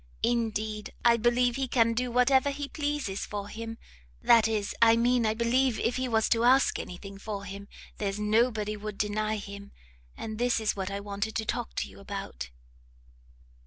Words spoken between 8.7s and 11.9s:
would deny him. And this is what I wanted to talk to